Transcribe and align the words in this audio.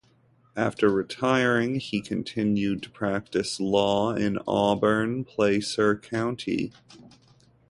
After 0.55 0.89
retiring, 0.89 1.75
he 1.79 2.01
continued 2.01 2.81
to 2.81 2.89
practice 2.89 3.59
law 3.59 4.15
in 4.15 4.39
Auburn, 4.47 5.23
Placer 5.23 5.95
County. 5.95 6.71